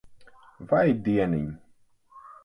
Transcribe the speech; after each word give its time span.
Vai 0.71 0.95
dieniņ. 1.07 1.45